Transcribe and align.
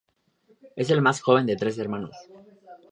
Es 0.75 0.89
la 0.89 0.99
más 0.99 1.21
joven 1.21 1.45
de 1.45 1.55
tres 1.57 1.77
hermanos. 1.77 2.15